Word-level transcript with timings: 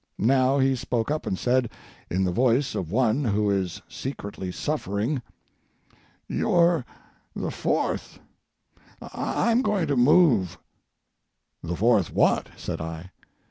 Now 0.17 0.57
he 0.57 0.75
spoke 0.75 1.11
up 1.11 1.27
and 1.27 1.37
said, 1.37 1.69
in 2.09 2.23
the 2.23 2.31
voice 2.31 2.73
of 2.73 2.91
one 2.91 3.23
who 3.23 3.51
is 3.51 3.83
secretly 3.87 4.51
suffering, 4.51 5.21
"You're 6.27 6.83
the 7.35 7.51
fourth—I'm 7.51 9.61
going 9.61 9.85
to 9.85 9.95
move." 9.95 10.57
"The 11.61 11.75
fourth 11.75 12.11
what?" 12.11 12.49
said 12.57 12.81
I. 12.81 13.11